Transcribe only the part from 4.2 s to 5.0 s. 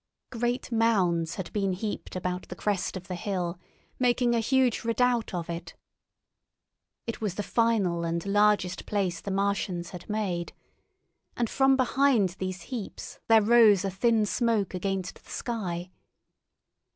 a huge